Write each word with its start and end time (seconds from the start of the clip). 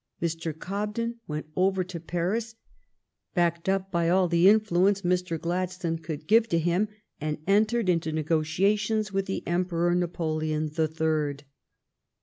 Mr. 0.19 0.51
Cobden 0.57 1.19
went 1.27 1.45
over 1.55 1.83
to 1.83 1.99
Paris 1.99 2.55
backed 3.35 3.69
up 3.69 3.91
by 3.91 4.09
all 4.09 4.27
the 4.27 4.47
influ 4.47 4.87
ence 4.89 5.03
Mr. 5.03 5.39
Gladstone 5.39 5.99
could 5.99 6.25
give 6.25 6.47
to 6.49 6.57
him, 6.57 6.87
and 7.19 7.37
entered 7.45 7.87
into 7.87 8.11
negotiations 8.11 9.13
with 9.13 9.27
the 9.27 9.45
Emperor 9.45 9.93
Napoleon 9.93 10.69
the 10.73 10.87
Third. 10.87 11.43